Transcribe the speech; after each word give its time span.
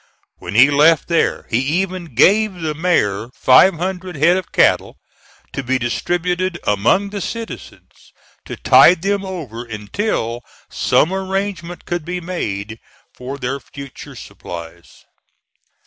When 0.39 0.55
he 0.55 0.71
left 0.71 1.09
there 1.09 1.45
he 1.51 1.59
even 1.59 2.15
gave 2.15 2.55
the 2.61 2.73
mayor 2.73 3.29
five 3.35 3.75
hundred 3.75 4.15
head 4.15 4.35
of 4.35 4.51
cattle 4.51 4.97
to 5.53 5.61
be 5.61 5.77
distributed 5.77 6.57
among 6.63 7.11
the 7.11 7.21
citizens, 7.21 8.11
to 8.45 8.55
tide 8.55 9.03
them 9.03 9.23
over 9.23 9.63
until 9.63 10.41
some 10.71 11.13
arrangement 11.13 11.85
could 11.85 12.03
be 12.03 12.19
made 12.19 12.79
for 13.13 13.37
their 13.37 13.59
future 13.59 14.15
supplies. 14.15 15.03